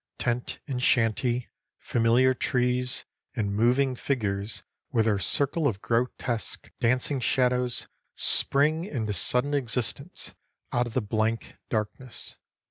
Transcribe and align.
Tent 0.17 0.57
and 0.67 0.81
shanty, 0.81 1.51
familiar 1.77 2.33
trees, 2.33 3.05
and 3.35 3.53
moving 3.53 3.95
figures 3.95 4.63
with 4.91 5.05
their 5.05 5.19
circle 5.19 5.67
of 5.67 5.79
grotesque, 5.79 6.71
dancing 6.79 7.19
shadows, 7.19 7.87
spring 8.15 8.83
into 8.83 9.13
sudden 9.13 9.53
existence 9.53 10.33
out 10.73 10.87
of 10.87 10.95
the 10.95 11.01
blank 11.01 11.55
darkness. 11.69 12.39